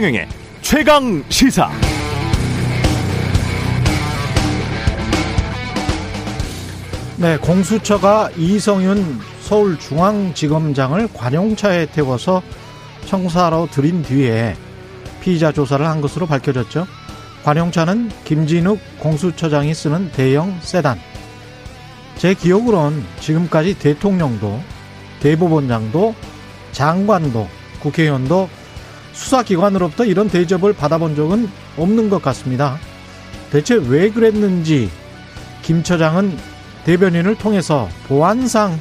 [0.00, 0.28] 최경영의
[0.62, 1.70] 최강 시사.
[7.18, 12.42] 네, 공수처가 이성윤 서울중앙지검장을 관용차에 태워서
[13.04, 14.56] 청사로 들인 뒤에
[15.20, 16.86] 피의자 조사를 한 것으로 밝혀졌죠.
[17.44, 20.98] 관용차는 김진욱 공수처장이 쓰는 대형 세단.
[22.16, 24.62] 제 기억으론 지금까지 대통령도
[25.20, 26.14] 대법원장도
[26.72, 27.48] 장관도
[27.80, 28.48] 국회의원도
[29.12, 32.78] 수사기관으로부터 이런 대접을 받아본 적은 없는 것 같습니다.
[33.50, 34.90] 대체 왜 그랬는지
[35.62, 36.36] 김 처장은
[36.84, 38.78] 대변인을 통해서 보안상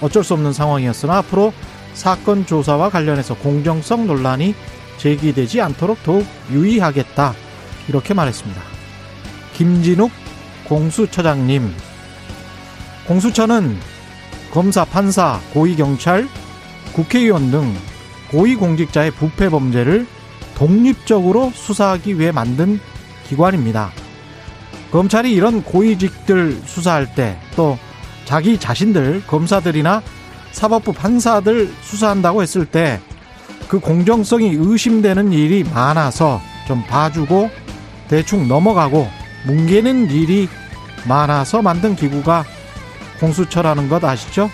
[0.00, 1.52] 어쩔 수 없는 상황이었으나 앞으로
[1.94, 4.54] 사건 조사와 관련해서 공정성 논란이
[4.98, 7.34] 제기되지 않도록 더욱 유의하겠다.
[7.88, 8.60] 이렇게 말했습니다.
[9.54, 10.10] 김진욱
[10.64, 11.72] 공수처장님.
[13.06, 13.78] 공수처는
[14.52, 16.28] 검사, 판사, 고위경찰,
[16.92, 17.74] 국회의원 등
[18.30, 20.06] 고위공직자의 부패 범죄를
[20.54, 22.80] 독립적으로 수사하기 위해 만든
[23.28, 23.90] 기관입니다.
[24.90, 27.78] 검찰이 이런 고위직들 수사할 때 또
[28.24, 30.02] 자기 자신들 검사들이나
[30.52, 33.00] 사법부 판사들 수사한다고 했을 때
[33.68, 37.50] 그 공정성이 의심되는 일이 많아서 좀 봐주고
[38.08, 39.06] 대충 넘어가고
[39.46, 40.48] 뭉개는 일이
[41.06, 42.44] 많아서 만든 기구가
[43.20, 44.50] 공수처라는 것 아시죠?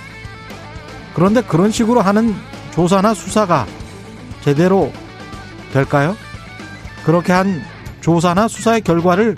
[1.14, 2.34] 그런데 그런 식으로 하는
[2.74, 3.66] 조사나 수사가
[4.42, 4.92] 제대로
[5.72, 6.16] 될까요?
[7.04, 7.62] 그렇게 한
[8.00, 9.36] 조사나 수사의 결과를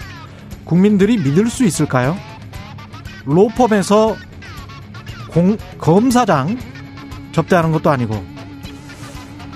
[0.65, 2.17] 국민들이 믿을 수 있을까요?
[3.27, 4.17] 로펌에서
[5.31, 6.59] 공, 검사장
[7.33, 8.25] 접대하는 것도 아니고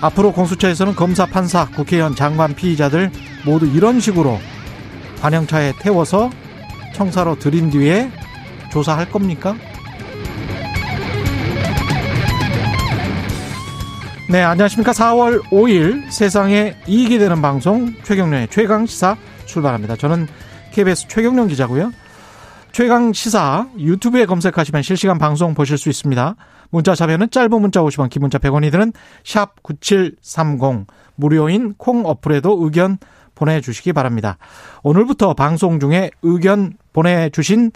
[0.02, 3.10] 앞으로 공수처에서는 검사, 판사, 국회의원, 장관, 피의자들
[3.44, 4.38] 모두 이런 식으로
[5.20, 6.30] 관영차에 태워서
[6.94, 8.10] 청사로 들인 뒤에
[8.70, 9.56] 조사할 겁니까?
[14.30, 14.92] 네, 안녕하십니까.
[14.92, 19.96] 4월 5일 세상에 이익이 되는 방송 최경련의 최강 시사 출발합니다.
[19.96, 20.28] 저는
[20.70, 21.90] KBS 최경련 기자고요.
[22.70, 26.36] 최강 시사 유튜브에 검색하시면 실시간 방송 보실 수 있습니다.
[26.70, 28.92] 문자 자면은 짧은 문자 50원, 긴 문자 100원이 드는
[29.24, 30.86] 샵 9730
[31.16, 32.98] 무료인 콩 어플에도 의견
[33.34, 34.38] 보내주시기 바랍니다.
[34.84, 37.72] 오늘부터 방송 중에 의견 보내주신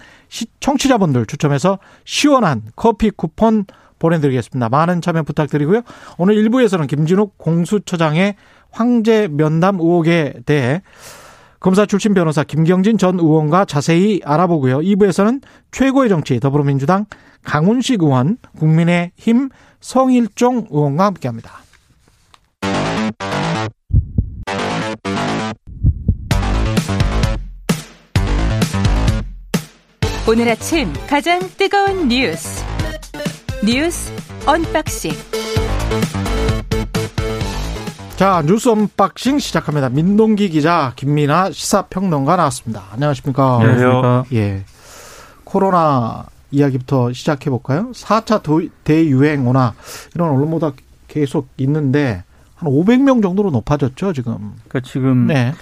[0.60, 3.64] 청취자분들 추첨해서 시원한 커피 쿠폰
[4.04, 4.68] 보내드리겠습니다.
[4.68, 5.82] 많은 참여 부탁드리고요.
[6.18, 8.36] 오늘 1부에서는 김진욱 공수처장의
[8.70, 10.82] 황제 면담 의혹에 대해
[11.60, 14.80] 검사 출신 변호사 김경진 전 의원과 자세히 알아보고요.
[14.80, 17.06] 2부에서는 최고의 정치 더불어민주당
[17.42, 19.48] 강훈식 의원, 국민의힘
[19.80, 21.64] 성일종 의원과 함께합니다.
[30.26, 32.63] 오늘 아침 가장 뜨거운 뉴스
[33.66, 34.12] 뉴스
[34.46, 35.12] unboxing
[38.16, 39.88] 자 뉴스 unboxing 시작합니다.
[39.88, 42.82] 민동기 기자 김민아 시사평론가 나왔습니다.
[42.92, 43.60] 안녕하십니까?
[43.60, 44.26] 안녕하세요.
[44.34, 44.64] 예.
[45.44, 47.90] 코로나 이야기부터 시작해 볼까요?
[47.92, 48.42] 4차
[48.84, 49.74] 대유행 오나
[50.14, 50.72] 이런 언론보다
[51.08, 52.22] 계속 있는데
[52.54, 54.54] 한 500명 정도로 높아졌죠, 지금.
[54.68, 55.54] 그러니까 지금 네.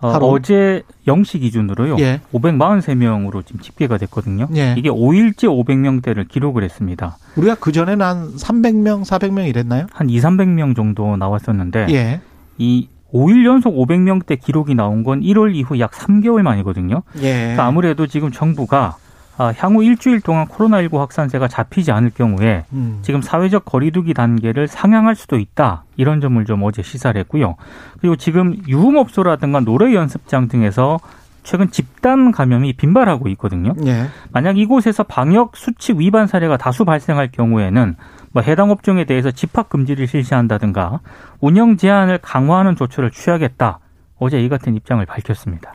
[0.00, 1.96] 어, 제 0시 기준으로요.
[2.00, 2.20] 예.
[2.32, 4.48] 543명으로 지금 집계가 됐거든요.
[4.54, 4.74] 예.
[4.76, 7.16] 이게 5일째 500명대를 기록을 했습니다.
[7.36, 9.86] 우리가 그 전에는 한 300명, 400명 이랬나요?
[9.92, 12.20] 한 2, 300명 정도 나왔었는데 예.
[12.58, 17.02] 이 5일 연속 500명대 기록이 나온 건 1월 이후 약 3개월 만이거든요.
[17.22, 17.32] 예.
[17.40, 19.09] 그러니까 아무래도 지금 정부가 아,
[19.56, 22.98] 향후 일주일 동안 코로나19 확산세가 잡히지 않을 경우에 음.
[23.02, 25.84] 지금 사회적 거리두기 단계를 상향할 수도 있다.
[25.96, 27.56] 이런 점을 좀 어제 시사를 했고요.
[28.00, 30.98] 그리고 지금 유흥업소라든가 노래 연습장 등에서
[31.42, 33.74] 최근 집단 감염이 빈발하고 있거든요.
[33.86, 34.08] 예.
[34.30, 37.96] 만약 이곳에서 방역 수칙 위반 사례가 다수 발생할 경우에는
[38.32, 41.00] 뭐 해당 업종에 대해서 집합 금지를 실시한다든가
[41.40, 43.78] 운영 제한을 강화하는 조처를 취하겠다.
[44.18, 45.74] 어제 이 같은 입장을 밝혔습니다.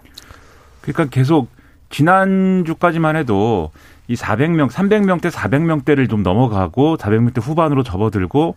[0.81, 1.49] 그러니까 계속
[1.89, 3.71] 지난주까지만 해도
[4.07, 8.55] 이 400명, 300명대, 400명대를 좀 넘어가고 400명대 후반으로 접어들고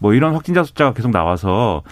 [0.00, 1.82] 뭐 이런 확진자 숫자가 계속 나와서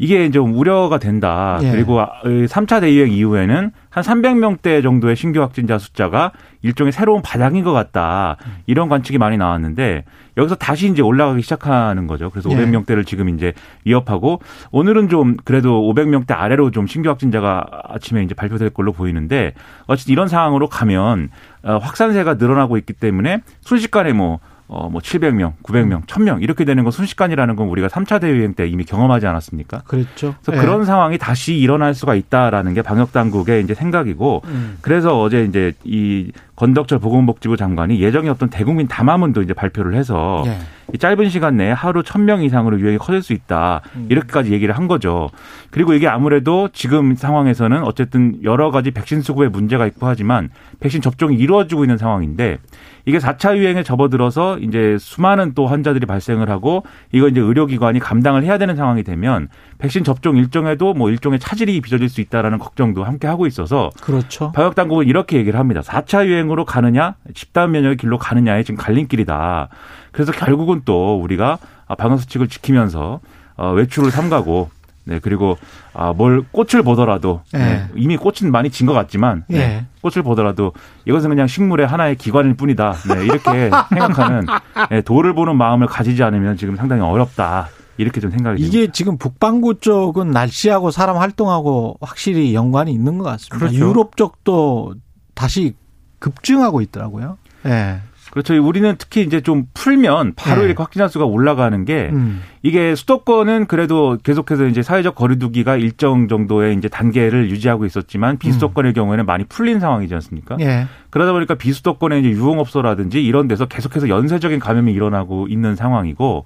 [0.00, 1.60] 이게 좀 우려가 된다.
[1.62, 1.70] 예.
[1.70, 8.38] 그리고 3차 대유행 이후에는 한 300명대 정도의 신규 확진자 숫자가 일종의 새로운 바닥인 것 같다.
[8.66, 10.04] 이런 관측이 많이 나왔는데
[10.38, 12.30] 여기서 다시 이제 올라가기 시작하는 거죠.
[12.30, 12.56] 그래서 예.
[12.56, 13.52] 500명대를 지금 이제
[13.84, 14.40] 위협하고
[14.70, 19.52] 오늘은 좀 그래도 500명대 아래로 좀 신규 확진자가 아침에 이제 발표될 걸로 보이는데
[19.86, 21.28] 어쨌든 이런 상황으로 가면
[21.62, 24.40] 어, 확산세가 늘어나고 있기 때문에 순식간에 뭐
[24.72, 28.84] 어, 뭐 700명, 900명, 1000명 이렇게 되는 건 순식간이라는 건 우리가 3차 대유행 때 이미
[28.84, 29.80] 경험하지 않았습니까?
[29.80, 30.36] 그랬죠.
[30.44, 30.64] 그래서 예.
[30.64, 34.78] 그런 상황이 다시 일어날 수가 있다라는 게 방역 당국의 이제 생각이고 음.
[34.80, 40.58] 그래서 어제 이제 이 권덕철 보건복지부 장관이 예정이 없던 대국민 담화문도 이제 발표를 해서 예.
[40.92, 43.80] 이 짧은 시간 내에 하루 천 명 이상으로 유행이 커질 수 있다.
[43.96, 44.06] 음.
[44.10, 45.30] 이렇게까지 얘기를 한 거죠.
[45.70, 51.36] 그리고 이게 아무래도 지금 상황에서는 어쨌든 여러 가지 백신 수급에 문제가 있고 하지만 백신 접종이
[51.36, 52.58] 이루어지고 있는 상황인데
[53.06, 58.58] 이게 4차 유행에 접어들어서 이제 수많은 또 환자들이 발생을 하고 이거 이제 의료기관이 감당을 해야
[58.58, 59.48] 되는 상황이 되면
[59.78, 64.52] 백신 접종 일정에도 뭐 일종의 차질이 빚어질 수 있다라는 걱정도 함께 하고 있어서 그렇죠.
[64.52, 65.80] 방역 당국은 이렇게 얘기를 합니다.
[65.80, 69.68] 4차 유행 으로 가느냐, 집단 면역의 길로 가느냐의 지금 갈림길이다.
[70.12, 71.58] 그래서 결국은 또 우리가
[71.98, 73.20] 방역 수칙을 지키면서
[73.56, 74.70] 어, 외출을 삼가고
[75.04, 75.56] 네 그리고
[75.94, 77.84] 아, 뭘 꽃을 보더라도 네, 예.
[77.96, 79.84] 이미 꽃은 많이 진 것 같지만 네, 예.
[80.02, 80.72] 꽃을 보더라도
[81.06, 82.92] 이것은 그냥 식물의 하나의 기관일 뿐이다.
[83.14, 84.46] 네, 이렇게 생각하는
[84.90, 87.68] 네, 도를 보는 마음을 가지지 않으면 지금 상당히 어렵다.
[87.96, 88.62] 이렇게 좀 생각이.
[88.62, 93.58] 이게 지금 북반구 쪽은 날씨하고 사람 활동하고 확실히 연관이 있는 것 같습니다.
[93.58, 93.76] 그렇죠.
[93.76, 94.94] 유럽 쪽도
[95.34, 95.74] 다시
[96.20, 97.36] 급증하고 있더라고요.
[97.66, 98.00] 예.
[98.30, 98.54] 그렇죠.
[98.64, 100.66] 우리는 특히 이제 좀 풀면 바로 네.
[100.66, 102.40] 이렇게 확진자 수가 올라가는 게 음.
[102.62, 109.26] 이게 수도권은 그래도 계속해서 이제 사회적 거리두기가 일정 정도의 이제 단계를 유지하고 있었지만 비수도권의 경우에는
[109.26, 110.56] 많이 풀린 상황이지 않습니까?
[110.60, 110.86] 예.
[111.10, 116.44] 그러다 보니까 비수도권의 이제 유흥업소라든지 이런 데서 계속해서 연쇄적인 감염이 일어나고 있는 상황이고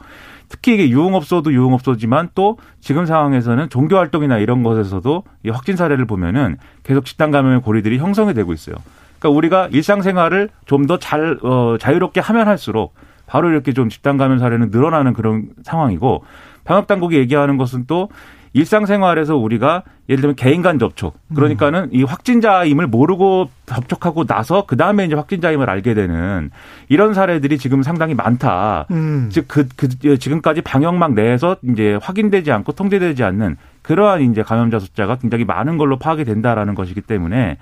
[0.48, 6.56] 특히 이게 유흥업소도 유흥업소지만 또 지금 상황에서는 종교 활동이나 이런 것에서도 이 확진 사례를 보면은
[6.82, 8.76] 계속 집단 감염의 고리들이 형성이 되고 있어요.
[9.24, 12.94] 그러니까 우리가 일상생활을 좀 더 잘 어, 자유롭게 하면 할수록
[13.26, 16.24] 바로 이렇게 좀 집단 감염 사례는 늘어나는 그런 상황이고
[16.64, 18.10] 방역 당국이 얘기하는 것은 또
[18.52, 25.06] 일상생활에서 우리가 예를 들면 개인 간 접촉 그러니까는 이 확진자임을 모르고 접촉하고 나서 그 다음에
[25.06, 26.50] 이제 확진자임을 알게 되는
[26.88, 28.86] 이런 사례들이 지금 상당히 많다.
[28.92, 29.28] 음.
[29.32, 35.44] 즉그 그 지금까지 방역망 내에서 이제 확인되지 않고 통제되지 않는 그러한 이제 감염자 숫자가 굉장히
[35.44, 37.56] 많은 걸로 파악이 된다라는 것이기 때문에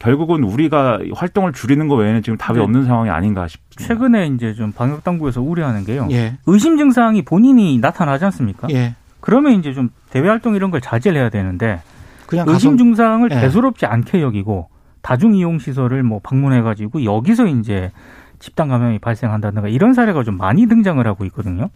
[0.00, 2.64] 결국은 우리가 활동을 줄이는 것 외에는 지금 답이 네.
[2.64, 3.86] 없는 상황이 아닌가 싶습니다.
[3.86, 6.08] 최근에 이제 좀 방역 당국에서 우려하는 게요.
[6.10, 6.38] 예.
[6.46, 8.68] 의심 증상이 본인이 나타나지 않습니까?
[8.70, 8.96] 예.
[9.20, 11.82] 그러면 이제 좀 대외 활동 이런 걸 자제를 해야 되는데
[12.26, 13.40] 그냥 가서 의심 증상을 예.
[13.40, 14.70] 대수롭지 않게 여기고
[15.02, 17.92] 다중 이용 시설을 뭐 방문해 가지고 여기서 이제
[18.38, 21.68] 집단 감염이 발생한다든가 이런 사례가 좀 많이 등장을 하고 있거든요.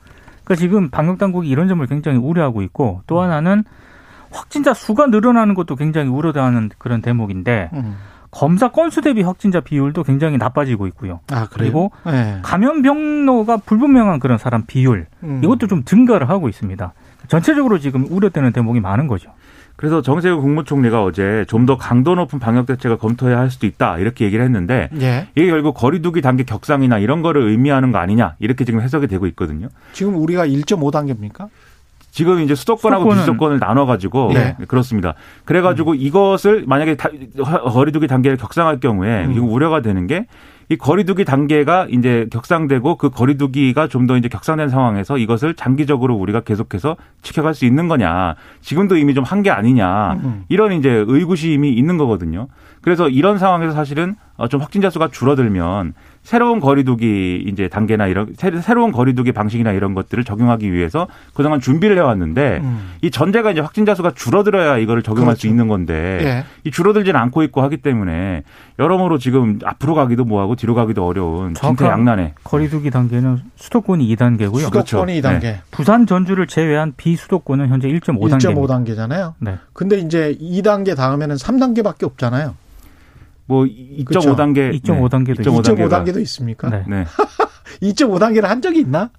[0.45, 3.65] 그러니까 지금 방역 당국이 이런 점을 굉장히 우려하고 있고 또 하나는
[4.31, 7.97] 확진자 수가 늘어나는 것도 굉장히 우려되는 그런 대목인데 음.
[8.35, 11.21] 검사 건수 대비 확진자 비율도 굉장히 나빠지고 있고요.
[11.31, 11.49] 아, 그래요?
[11.51, 12.41] 그리고 예.
[12.43, 15.41] 감염 병로가 불분명한 그런 사람 비율 음.
[15.45, 16.93] 이것도 좀 증가를 하고 있습니다.
[17.29, 19.31] 전체적으로 지금 우려되는 대목이 많은 거죠.
[19.77, 24.25] 그래서 정세균 국무총리가 어제 좀 더 강도 높은 방역 대책을 검토해야 할 수도 있다 이렇게
[24.27, 25.27] 얘기를 했는데 예.
[25.35, 29.69] 이게 결국 거리두기 단계 격상이나 이런 거를 의미하는 거 아니냐 이렇게 지금 해석이 되고 있거든요.
[29.93, 31.49] 지금 우리가 1.5 단계입니까?
[32.15, 34.55] 지금 이제 수도권하고 수도권은- 비수도권을 나눠가지고 네.
[34.57, 35.15] 네, 그렇습니다.
[35.45, 37.09] 그래가지고 이것을 만약에 다-
[37.73, 39.33] 거리두기 단계를 격상할 경우에 음.
[39.33, 40.27] 이거 우려가 되는 게
[40.71, 46.41] 이 거리두기 단계가 이제 격상되고 그 거리두기가 좀 더 이제 격상된 상황에서 이것을 장기적으로 우리가
[46.41, 48.35] 계속해서 지켜갈 수 있는 거냐.
[48.63, 50.13] 지금도 이미 좀 한 게 아니냐.
[50.25, 50.45] 음.
[50.49, 52.47] 이런 이제 의구심이 있는 거거든요.
[52.81, 55.93] 그래서 이런 상황에서 사실은 어, 좀 확진자 수가 줄어들면
[56.25, 61.99] 새로운 거리두기 이제 단계나 이런 새- 새로운 거리두기 방식이나 이런 것들을 적용하기 위해서 그동안 준비를
[61.99, 62.93] 해왔는데 음.
[63.03, 65.49] 이 전제가 이제 확진자 수가 줄어들어야 이거를 적용할 수 그렇죠.
[65.49, 66.45] 있는 건데 예.
[66.65, 68.43] 이 줄어들지는 않고 있고 하기 때문에
[68.79, 74.61] 여러모로 지금 앞으로 가기도 뭐하고 뒤로 가기도 어려운 진퇴양난에 거리두기 단계는 수도권이 2단계고요.
[74.61, 75.05] 수도권이 그렇죠.
[75.05, 75.57] 2단계.
[75.71, 78.41] 부산 전주를 제외한 비수도권은 현재 1.5단계입니다.
[78.55, 79.35] 1.5단계잖아요.
[79.41, 79.59] 네.
[79.75, 82.55] 근데 이제 2단계 다음에는 3단계밖에 없잖아요.
[83.47, 83.67] 뭐
[84.07, 84.35] 그렇죠.
[84.35, 86.71] 2.5단계 2.5단계도 2.5단계도 있습니까?
[86.71, 86.85] 네.
[86.89, 87.05] 네.
[87.83, 89.11] 2.5단계를 한 적이 있나?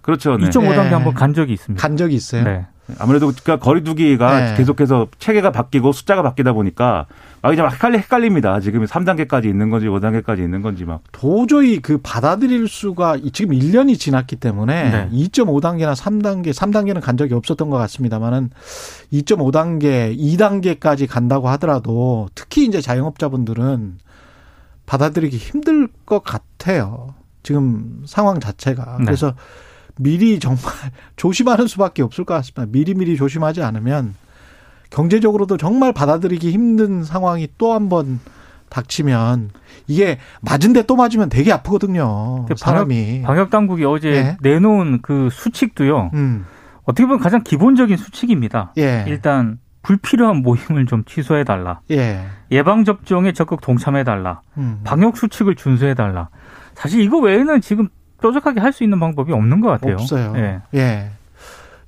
[0.00, 0.36] 그렇죠.
[0.36, 0.48] 네.
[0.48, 0.88] 2.5단계 네.
[0.90, 1.80] 한번 간 적이 있습니다.
[1.80, 2.44] 간 적이 있어요.
[2.44, 2.66] 네.
[2.98, 4.54] 아무래도 그러니까 거리두기가 네.
[4.56, 7.06] 계속해서 체계가 바뀌고 숫자가 바뀌다 보니까
[7.40, 8.60] 막 이제 막 헷갈리, 헷갈립니다.
[8.60, 11.00] 지금 3단계까지 있는 건지 5단계까지 있는 건지 막.
[11.12, 15.08] 도저히 그 받아들일 수가 이- 지금 1년이 지났기 때문에 네.
[15.12, 18.50] 2.5단계나 3단계, 3단계는 간 적이 없었던 것 같습니다만은
[19.12, 23.98] 2.5단계, 2단계까지 간다고 하더라도 특히 이제 자영업자분들은
[24.86, 27.14] 받아들이기 힘들 것 같아요.
[27.42, 28.96] 지금 상황 자체가.
[28.98, 29.04] 네.
[29.06, 29.34] 그래서
[29.98, 30.62] 미리 정말
[31.16, 32.66] 조심하는 수밖에 없을 것 같습니다.
[32.70, 34.14] 미리미리 조심하지 않으면
[34.90, 38.20] 경제적으로도 정말 받아들이기 힘든 상황이 또 한 번
[38.68, 39.50] 닥치면
[39.86, 42.46] 이게 맞은데 또 맞으면 되게 아프거든요.
[42.46, 43.20] 그 사람이.
[43.22, 44.36] 방역 당국이 어제 예.
[44.40, 46.10] 내놓은 그 수칙도요.
[46.14, 46.46] 음.
[46.84, 48.72] 어떻게 보면 가장 기본적인 수칙입니다.
[48.78, 49.04] 예.
[49.08, 51.80] 일단 불필요한 모임을 좀 취소해 달라.
[51.90, 52.24] 예.
[52.50, 54.40] 예방 접종에 적극 동참해 달라.
[54.56, 54.80] 음.
[54.84, 56.30] 방역 수칙을 준수해 달라.
[56.74, 57.88] 사실 이거 외에는 지금
[58.22, 59.94] 뾰족하게 할 수 있는 방법이 없는 것 같아요.
[59.94, 60.32] 없어요.
[60.36, 60.60] 예.
[60.74, 61.10] 예.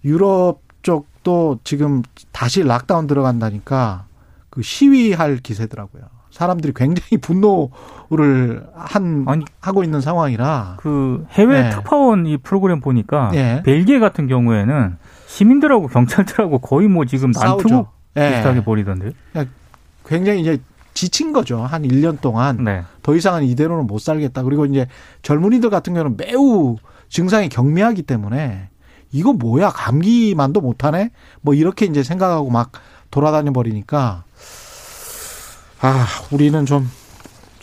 [0.05, 4.05] 유럽 쪽도 지금 다시 락다운 들어간다니까
[4.51, 6.03] 그 시위할 기세더라고요.
[6.31, 11.71] 사람들이 굉장히 분노를 한 아니, 하고 있는 상황이라 그 해외 네.
[11.71, 13.63] 특파원 이 프로그램 보니까 예.
[13.65, 17.87] 벨기에 같은 경우에는 시민들하고 경찰들하고 거의 뭐 지금 싸우죠.
[18.17, 18.31] 예.
[18.31, 19.13] 비슷하게 벌이던데요.
[20.07, 20.59] 굉장히 이제
[20.95, 21.59] 지친 거죠.
[21.61, 22.83] 한 1년 동안 네.
[23.03, 24.43] 더 이상은 이대로는 못 살겠다.
[24.45, 24.87] 그리고 이제
[25.23, 26.77] 젊은이들 같은 경우는 매우
[27.09, 28.71] 증상이 경미하기 때문에
[29.13, 31.11] 이거 뭐야 감기만도 못하네
[31.41, 32.73] 뭐 이렇게 이제 생각하고 막
[33.11, 34.25] 돌아다녀 버리니까
[35.81, 36.91] 아 우리는 좀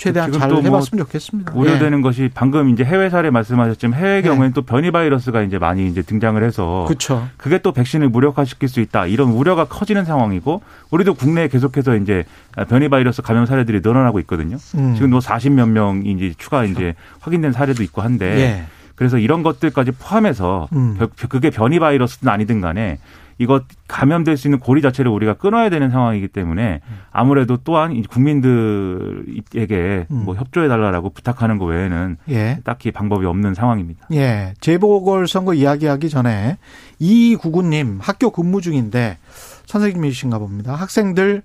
[0.01, 1.53] 최대한 잘또뭐 해봤으면 좋겠습니다.
[1.53, 2.01] 우려되는 예.
[2.01, 4.21] 것이 방금 이제 해외 사례 말씀하셨지만 해외 네.
[4.23, 7.27] 경우에는 또 변이 바이러스가 이제 많이 이제 등장을 해서 그렇죠.
[7.37, 12.23] 그게 또 백신을 무력화시킬 수 있다 이런 우려가 커지는 상황이고 우리도 국내에 계속해서 이제
[12.67, 14.57] 변이 바이러스 감염 사례들이 늘어나고 있거든요.
[14.75, 14.95] 음.
[14.95, 18.63] 지금 뭐 40몇 명이 이제 추가 이제 확인된 사례도 있고 한데 예.
[18.95, 20.95] 그래서 이런 것들까지 포함해서 음.
[20.97, 22.97] 겨- 그게 변이 바이러스든 아니든 간에
[23.41, 26.81] 이거 감염될 수 있는 고리 자체를 우리가 끊어야 되는 상황이기 때문에
[27.11, 30.25] 아무래도 또한 이 국민들에게 음.
[30.25, 32.59] 뭐 협조해 달라라고 부탁하는 것 외에는 예.
[32.63, 34.05] 딱히 방법이 없는 상황입니다.
[34.13, 34.53] 예.
[34.61, 36.59] 재보궐 선거 이야기하기 전에
[36.99, 39.17] 이구구님 학교 근무 중인데
[39.65, 40.75] 선생님이신가 봅니다.
[40.75, 41.41] 학생들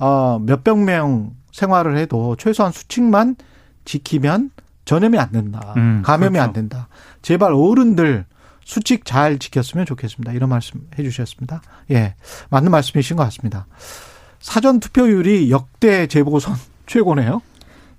[0.00, 3.36] 어, 몇백 명 생활을 해도 최소한 수칙만
[3.84, 4.50] 지키면
[4.84, 5.74] 전염이 안 된다.
[5.76, 6.44] 음, 감염이 그렇죠.
[6.44, 6.88] 안 된다.
[7.22, 8.24] 제발 어른들
[8.66, 10.32] 수칙 잘 지켰으면 좋겠습니다.
[10.32, 11.62] 이런 말씀 해주셨습니다.
[11.92, 12.16] 예.
[12.50, 13.66] 맞는 말씀이신 것 같습니다.
[14.40, 16.56] 사전 투표율이 역대 재보선
[16.86, 17.40] 최고네요.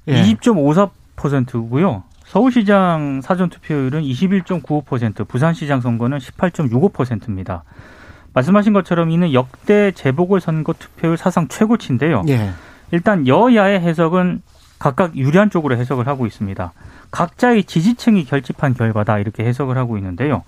[0.10, 0.22] 예.
[0.24, 2.04] 20.54%고요.
[2.26, 7.64] 서울시장 사전 투표율은 21.95%, 부산시장 선거는 18.65%입니다.
[8.34, 12.24] 말씀하신 것처럼 이는 역대 재보궐 선거 투표율 사상 최고치인데요.
[12.28, 12.52] 예.
[12.92, 14.42] 일단 여야의 해석은
[14.80, 16.74] 각각 유리한 쪽으로 해석을 하고 있습니다.
[17.12, 20.44] 각자의 지지층이 결집한 결과다 이렇게 해석을 하고 있는데요.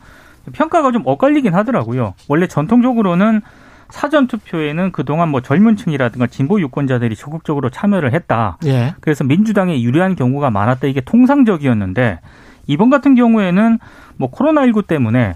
[0.52, 2.14] 평가가 좀 엇갈리긴 하더라고요.
[2.28, 3.42] 원래 전통적으로는
[3.90, 8.58] 사전 투표에는 그동안 뭐 젊은 층이라든가 진보 유권자들이 적극적으로 참여를 했다.
[8.66, 8.94] 예.
[9.00, 10.88] 그래서 민주당에 유리한 경우가 많았다.
[10.88, 12.20] 이게 통상적이었는데
[12.68, 13.80] 이번 같은 경우에는
[14.18, 15.36] 뭐 코로나19 때문에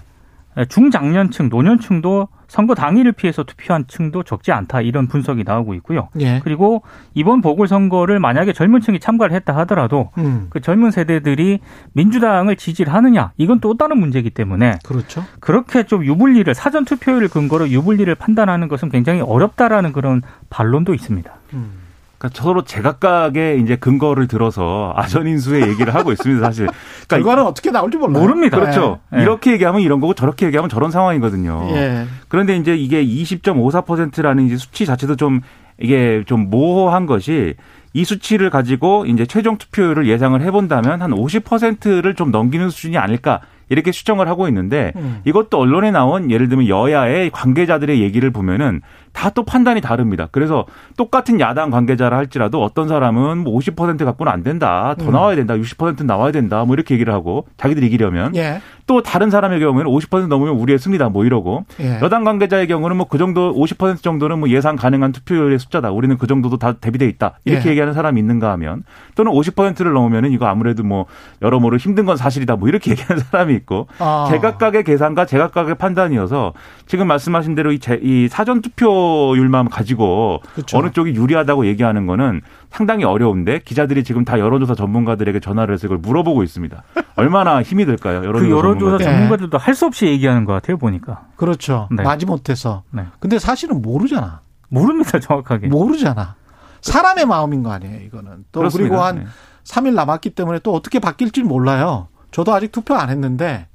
[0.68, 4.80] 중장년층, 노년층도 선거 당일을 피해서 투표한 층도 적지 않다.
[4.80, 6.08] 이런 분석이 나오고 있고요.
[6.20, 6.40] 예.
[6.44, 6.82] 그리고
[7.14, 10.46] 이번 보궐선거를 만약에 젊은 층이 참가를 했다 하더라도 음.
[10.50, 11.60] 그 젊은 세대들이
[11.94, 15.24] 민주당을 지지를 하느냐 이건 또 다른 문제이기 때문에 그렇죠.
[15.40, 21.32] 그렇게 좀 유불리를 사전 투표율을 근거로 유불리를 판단하는 것은 굉장히 어렵다라는 그런 반론도 있습니다.
[21.54, 21.83] 음.
[22.24, 26.66] 그러니까 서로 제각각의 이제 근거를 들어서 아전인수의 얘기를 하고 있습니다, 사실.
[26.66, 28.22] 그러니까 결과는 어떻게 나올지 몰라요.
[28.22, 28.58] 모릅니다.
[28.58, 29.00] 그렇죠.
[29.12, 29.22] 네.
[29.22, 31.68] 이렇게 얘기하면 이런 거고 저렇게 얘기하면 저런 상황이거든요.
[31.72, 32.06] 예.
[32.28, 35.40] 그런데 이제 이게 20.54%라는 이제 수치 자체도 좀
[35.78, 37.54] 이게 좀 모호한 것이
[37.92, 43.92] 이 수치를 가지고 이제 최종 투표율을 예상을 해본다면 한 50%를 좀 넘기는 수준이 아닐까 이렇게
[43.92, 45.20] 추정을 하고 있는데 음.
[45.24, 48.82] 이것도 언론에 나온 예를 들면 여야의 관계자들의 얘기를 보면은
[49.14, 50.28] 다 또 판단이 다릅니다.
[50.32, 50.66] 그래서
[50.98, 54.94] 똑같은 야당 관계자라 할지라도 어떤 사람은 뭐 50% 갖고는 안 된다.
[54.98, 55.12] 더 음.
[55.12, 55.54] 나와야 된다.
[55.54, 56.64] 60% 나와야 된다.
[56.66, 58.60] 뭐 이렇게 얘기를 하고 자기들이 이기려면 예.
[58.86, 61.08] 또 다른 사람의 경우에는 50% 넘으면 우리의 승리다.
[61.08, 62.00] 뭐 이러고 예.
[62.02, 65.90] 여당 관계자의 경우는 뭐 그 정도 50% 정도는 뭐 예상 가능한 투표율의 숫자다.
[65.90, 67.38] 우리는 그 정도도 다 대비돼 있다.
[67.44, 67.70] 이렇게 예.
[67.70, 68.82] 얘기하는 사람이 있는가 하면
[69.14, 71.06] 또는 50%를 넘으면은 이거 아무래도 뭐
[71.42, 72.56] 여러모로 힘든 건 사실이다.
[72.56, 74.26] 뭐 이렇게 얘기하는 사람이 있고 아.
[74.30, 76.52] 제각각의 계산과 제각각의 판단이어서
[76.86, 79.03] 지금 말씀하신 대로 이, 제- 이 사전 투표
[79.36, 80.78] 율만 가지고 그렇죠.
[80.78, 85.98] 어느 쪽이 유리하다고 얘기하는 거는 상당히 어려운데 기자들이 지금 다 여론조사 전문가들에게 전화를 해서 이걸
[85.98, 86.82] 물어보고 있습니다.
[87.16, 88.16] 얼마나 힘이 들까요?
[88.24, 88.98] 여론조사, 그 여론조사 전문가들.
[88.98, 89.04] 네.
[89.12, 91.26] 전문가들 도 할 수 없이 얘기하는 것 같아요 보니까.
[91.36, 91.88] 그렇죠.
[91.90, 92.02] 네.
[92.02, 92.82] 마지못해서.
[92.90, 93.04] 네.
[93.20, 94.40] 근데 사실은 모르잖아.
[94.68, 95.68] 모릅니다 정확하게.
[95.68, 96.34] 모르잖아.
[96.80, 98.44] 사람의 마음인 거 아니에요, 이거는.
[98.52, 98.88] 또 그렇습니다.
[98.90, 99.26] 그리고 한 네.
[99.64, 102.08] 3일 남았기 때문에 또 어떻게 바뀔지 몰라요.
[102.30, 103.66] 저도 아직 투표 안 했는데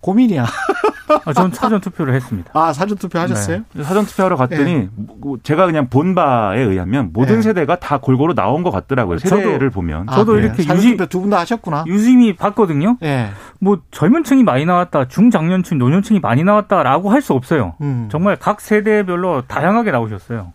[0.00, 0.44] 고민이야.
[1.24, 2.50] 아, 전 사전 투표를 했습니다.
[2.54, 3.62] 아, 사전 투표 하셨어요?
[3.82, 7.42] 사전 투표하러 갔더니 뭐 제가 그냥 본 바에 의하면 모든 네.
[7.42, 9.16] 세대가 다 골고루 나온 것 같더라고요.
[9.18, 10.04] 저도- 세대를 보면.
[10.08, 10.38] 아, 저도?
[10.38, 11.84] 이렇게 사전 유지- 투표 두분 다 하셨구나.
[11.86, 12.96] 유심히 봤거든요.
[13.02, 13.28] 예.
[13.60, 17.74] 뭐 젊은 층이 많이 나왔다, 중장년층, 노년층이 많이 나왔다라고 할 수 없어요.
[17.80, 18.08] 음.
[18.10, 20.52] 정말 각 세대별로 다양하게 나오셨어요.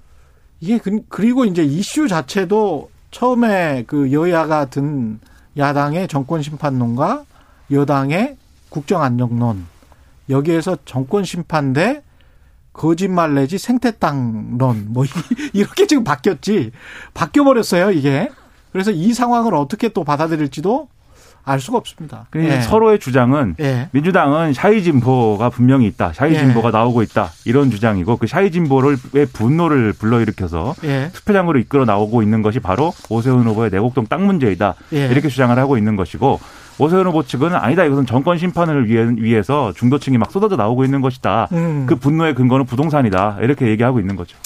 [0.62, 5.20] 이게 그- 그리고 이제 이슈 자체도 처음에 그 여야가 든
[5.58, 7.24] 야당의 정권 심판론과
[7.72, 8.38] 여당의
[8.70, 9.66] 국정 안정론
[10.30, 12.04] 여기에서 정권 심판 대
[12.72, 15.10] 거짓말 내지 생태탕론 뭐 이-
[15.54, 16.72] 이렇게 지금 바뀌었지.
[17.14, 18.30] 바뀌어 버렸어요 이게.
[18.72, 20.88] 그래서 이 상황을 어떻게 또 받아들일지도
[21.46, 22.26] 알 수가 없습니다.
[22.30, 22.62] 그러니까 예.
[22.62, 23.90] 서로의 주장은 예.
[23.92, 26.14] 민주당은 shy 진보가 분명히 있다.
[26.14, 26.40] shy 예.
[26.40, 27.32] 진보가 나오고 있다.
[27.46, 31.10] 이런 주장이고 그 shy 진보를 왜 분노를 불러일으켜서 예.
[31.14, 34.76] 투표장으로 이끌어 나오고 있는 것이 바로 오세훈 후보의 내곡동 땅 문제이다.
[34.94, 35.08] 예.
[35.08, 36.40] 이렇게 주장을 하고 있는 것이고
[36.80, 37.84] 오세훈 후보 측은 아니다.
[37.84, 41.50] 이것은 정권 심판을 위해, 위해 서 중도층이 막 쏟아져 나오고 있는 것이다.
[41.52, 41.86] 음.
[41.88, 43.40] 그 분노의 근거는 부동산이다.
[43.42, 44.38] 이렇게 얘기하고 있는 거죠.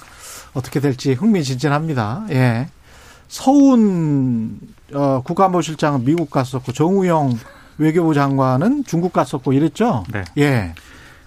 [0.54, 2.26] 어떻게 될지 흥미진진합니다.
[2.32, 2.68] 예.
[3.28, 4.60] 서훈
[4.94, 7.38] 어, 국가안보실장은 미국 갔었고 정우영
[7.78, 10.04] 외교부 장관은 중국 갔었고 이랬죠.
[10.12, 10.24] 네.
[10.38, 10.74] 예.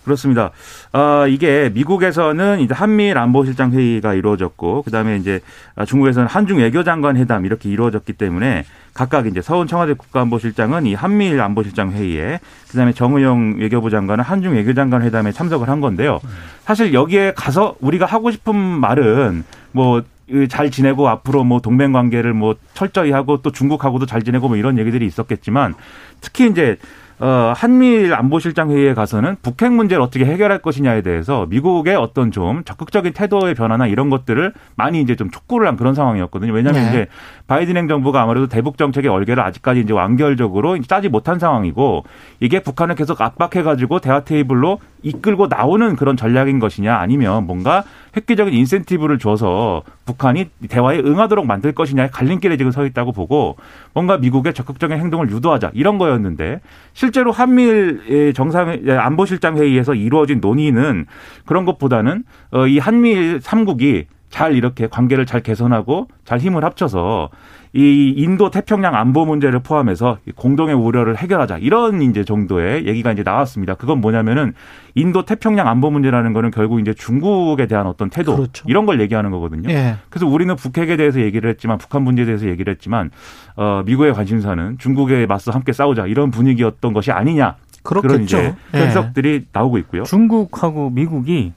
[0.03, 0.51] 그렇습니다.
[0.93, 5.41] 아, 이게 미국에서는 이제 한미일 안보실장 회의가 이루어졌고, 그 다음에 이제
[5.87, 8.65] 중국에서는 한중 외교장관 회담 이렇게 이루어졌기 때문에
[8.95, 12.41] 각각 이제 서훈 청와대 국가안보실장은 이 한미일 안보실장 회의에,
[12.71, 16.19] 그 다음에 정의용 외교부 장관은 한중 외교장관 회담에 참석을 한 건데요.
[16.65, 20.03] 사실 여기에 가서 우리가 하고 싶은 말은 뭐,
[20.49, 24.79] 잘 지내고 앞으로 뭐 동맹 관계를 뭐 철저히 하고 또 중국하고도 잘 지내고 뭐 이런
[24.79, 25.75] 얘기들이 있었겠지만
[26.21, 26.77] 특히 이제
[27.21, 33.13] 어, 한미일 안보실장 회의에 가서는 북핵 문제를 어떻게 해결할 것이냐에 대해서 미국의 어떤 좀 적극적인
[33.13, 36.55] 태도의 변화나 이런 것들을 많이 이제 좀 촉구를 한 그런 상황이었거든요.
[36.55, 36.89] 왜냐하면 네.
[36.89, 37.07] 이제
[37.47, 42.05] 바이든 행정부가 아무래도 대북 정책의 얼개를 아직까지 이제 완결적으로 짜지 못한 상황이고
[42.41, 47.85] 이게 북한을 계속 압박해가지고 대화 테이블로 이끌고 나오는 그런 전략인 것이냐 아니면 뭔가
[48.17, 53.57] 획기적인 인센티브를 줘서 북한이 대화에 응하도록 만들 것이냐의 갈림길에 지금 서 있다고 보고
[53.95, 56.61] 뭔가 미국의 적극적인 행동을 유도하자 이런 거였는데
[56.93, 61.07] 실제로 한미일 정상 안보실장 회의에서 이루어진 논의는
[61.47, 67.31] 그런 것보다는 어, 이 한미일 삼국이 잘 이렇게 관계를 잘 개선하고 잘 힘을 합쳐서
[67.73, 73.75] 이 인도 태평양 안보 문제를 포함해서 공동의 우려를 해결하자 이런 이제 정도의 얘기가 이제 나왔습니다.
[73.75, 74.55] 그건 뭐냐면은
[74.97, 78.65] 인도 태평양 안보 문제라는 거는 결국 이제 중국에 대한 어떤 태도 그렇죠.
[78.67, 79.71] 이런 걸 얘기하는 거거든요.
[79.71, 79.97] 예.
[80.09, 83.11] 그래서 우리는 북핵에 대해서 얘기를 했지만 북한 문제에 대해서 얘기를 했지만
[83.55, 88.39] 어 미국의 관심사는 중국에 맞서 함께 싸우자 이런 분위기였던 것이 아니냐 그런 그렇겠죠.
[88.39, 88.79] 이제 예.
[88.79, 90.03] 해석들이 나오고 있고요.
[90.03, 91.53] 중국하고 미국이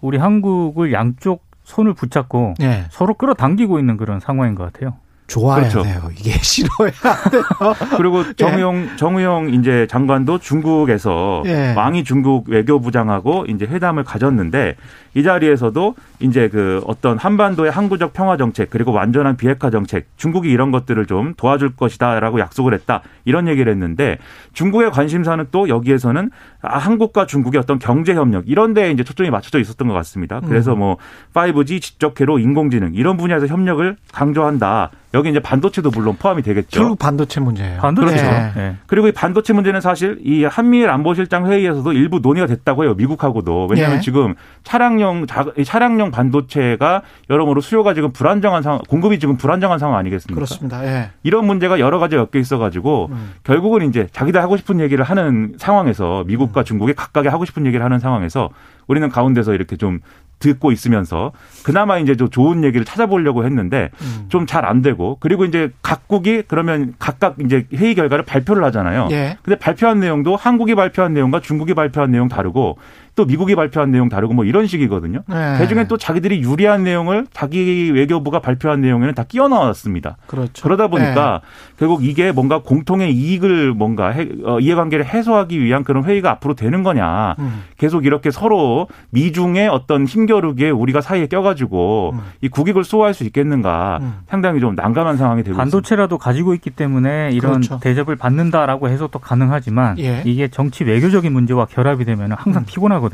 [0.00, 2.84] 우리 한국을 양쪽 손을 붙잡고 예.
[2.88, 4.94] 서로 끌어당기고 있는 그런 상황인 것 같아요.
[5.28, 5.82] 좋아야 그렇죠.
[5.82, 6.08] 돼요.
[6.18, 6.90] 이게 싫어야
[7.30, 7.42] 돼요.
[7.96, 11.74] 그리고 정의용 정의용 이제 장관도 중국에서 예.
[11.74, 14.74] 왕이 중국 외교부장하고 이제 회담을 가졌는데
[15.14, 20.70] 이 자리에서도 이제 그 어떤 한반도의 항구적 평화 정책 그리고 완전한 비핵화 정책 중국이 이런
[20.70, 24.18] 것들을 좀 도와줄 것이다라고 약속을 했다 이런 얘기를 했는데
[24.54, 26.30] 중국의 관심사는 또 여기에서는
[26.62, 30.40] 아, 한국과 중국의 어떤 경제 협력 이런 데에 이제 초점이 맞춰져 있었던 것 같습니다.
[30.40, 30.96] 그래서 뭐
[31.34, 34.90] 5G 지적회로 인공지능 이런 분야에서 협력을 강조한다.
[35.14, 36.80] 여기 이제 반도체도 물론 포함이 되겠죠.
[36.80, 37.80] 결국 반도체 문제예요.
[37.80, 38.24] 반도체죠.
[38.24, 38.52] 예.
[38.56, 38.76] 예.
[38.86, 42.94] 그리고 이 반도체 문제는 사실 이 한미일 안보실장 회의에서도 일부 논의가 됐다고 해요.
[42.94, 43.68] 미국하고도.
[43.70, 44.00] 왜냐하면 예.
[44.00, 45.26] 지금 차량용
[45.64, 50.34] 차량용 반도체가 여러모로 수요가 지금 불안정한 상황, 공급이 지금 불안정한 상황 아니겠습니까?
[50.34, 50.84] 그렇습니다.
[50.84, 51.10] 예.
[51.22, 53.32] 이런 문제가 여러 가지 엮여 있어가지고 음.
[53.44, 57.98] 결국은 이제 자기들 하고 싶은 얘기를 하는 상황에서 미국과 중국이 각각의 하고 싶은 얘기를 하는
[57.98, 58.50] 상황에서
[58.86, 60.00] 우리는 가운데서 이렇게 좀
[60.38, 61.32] 듣고 있으면서
[61.64, 64.26] 그나마 이제 좀 좋은 얘기를 찾아보려고 했는데 음.
[64.28, 69.08] 좀잘 안 되고 그리고 이제 각국이 그러면 각각 이제 회의 결과를 발표를 하잖아요.
[69.10, 69.36] 예.
[69.42, 72.78] 근데 발표한 내용도 한국이 발표한 내용과 중국이 발표한 내용 다르고
[73.18, 75.22] 또 미국이 발표한 내용 다르고 뭐 이런 식이거든요.
[75.28, 75.58] 예.
[75.58, 80.16] 대중에 또 자기들이 유리한 내용을 자기 외교부가 발표한 내용에는 다 끼워 넣었습니다.
[80.28, 80.62] 그렇죠.
[80.62, 81.40] 그러다 보니까
[81.80, 86.84] 결국 이게 뭔가 공통의 이익을 뭔가 해- 어, 이해관계를 해소하기 위한 그런 회의가 앞으로 되는
[86.84, 87.34] 거냐.
[87.40, 87.42] 예.
[87.42, 87.62] 음.
[87.76, 92.20] 계속 이렇게 서로 미중의 어떤 힘겨루기에 우리가 사이에 껴가지고 음.
[92.40, 94.14] 이 국익을 수호할 수 있겠는가 음.
[94.28, 95.60] 상당히 좀 난감한 상황이 되고 있습니다.
[95.60, 97.80] 반도체라도 가지고 있기 때문에 이런 그렇죠.
[97.80, 100.22] 대접을 받는다라고 해석도 가능하지만 예.
[100.24, 102.64] 이게 정치 외교적인 문제와 결합이 되면 항상 음.
[102.68, 103.07] 피곤하거든요.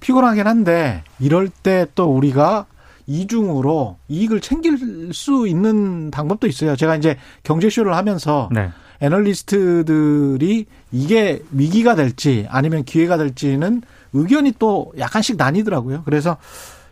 [0.00, 2.66] 피곤하긴 한데 이럴 때 또 우리가
[3.06, 6.76] 이중으로 이익을 챙길 수 있는 방법도 있어요.
[6.76, 8.70] 제가 이제 경제쇼를 하면서 네.
[9.00, 13.82] 애널리스트들이 이게 위기가 될지 아니면 기회가 될지는
[14.12, 16.02] 의견이 또 약간씩 나뉘더라고요.
[16.04, 16.36] 그래서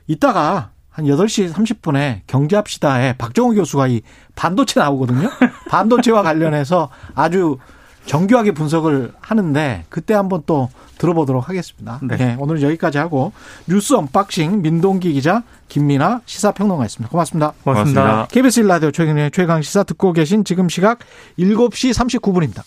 [0.07, 4.03] 이따가 한 8시 30분에 경제합시다에 박정우 교수가 이
[4.37, 5.29] 반도체 나오거든요.
[5.69, 7.59] 반도체와 관련해서 아주
[8.07, 11.99] 정교하게 분석을 하는데 그때 한번 또 들어보도록 하겠습니다.
[12.03, 12.17] 네.
[12.17, 13.33] 네, 오늘 여기까지 하고
[13.67, 17.11] 뉴스 unboxing 민동기 기자 김민아 시사평론가였습니다.
[17.11, 17.53] 고맙습니다.
[17.65, 18.03] 고맙습니다.
[18.03, 18.27] 고맙습니다.
[18.31, 21.01] KBS 1라디오 최경영의 최강 시사 듣고 계신 지금 시각
[21.39, 22.63] 7시 39분입니다.